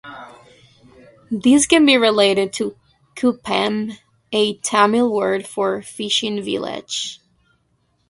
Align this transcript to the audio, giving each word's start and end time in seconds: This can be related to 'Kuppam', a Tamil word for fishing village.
This 1.29 1.67
can 1.67 1.85
be 1.85 1.95
related 1.95 2.53
to 2.53 2.75
'Kuppam', 3.15 3.99
a 4.31 4.57
Tamil 4.57 5.13
word 5.13 5.45
for 5.45 5.79
fishing 5.83 6.41
village. 6.41 7.19